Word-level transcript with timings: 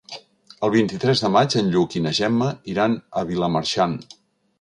El 0.67 0.71
vint-i-tres 0.75 1.19
de 1.25 1.29
maig 1.35 1.55
en 1.61 1.69
Lluc 1.75 1.97
i 1.99 2.01
na 2.05 2.13
Gemma 2.21 2.47
iran 2.73 2.97
a 3.21 3.23
Vilamarxant. 3.33 3.95